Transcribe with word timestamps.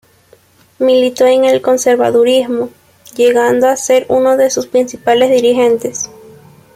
Militó 0.79 1.25
en 1.27 1.45
el 1.45 1.61
conservadurismo, 1.61 2.71
llegando 3.15 3.67
a 3.67 3.75
ser 3.77 4.07
uno 4.09 4.35
de 4.35 4.49
sus 4.49 4.65
principales 4.65 5.29
dirigentes. 5.29 6.09